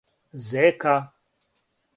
зека 0.45 0.95